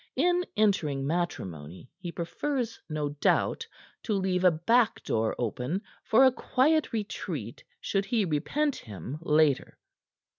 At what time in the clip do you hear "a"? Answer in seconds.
4.43-4.49